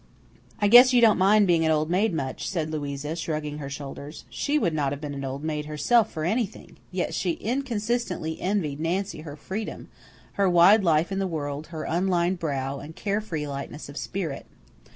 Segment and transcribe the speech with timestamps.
[0.59, 4.25] "I guess you don't mind being an old maid much," said Louisa, shrugging her shoulders.
[4.31, 8.79] She would not have been an old maid herself for anything; yet she inconsistently envied
[8.79, 9.89] Nancy her freedom,
[10.41, 14.47] her wide life in the world, her unlined brow, and care free lightness of spirit.